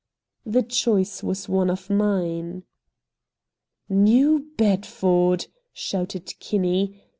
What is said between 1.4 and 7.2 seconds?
one of mine. "New Bedford!" shouted Kinney.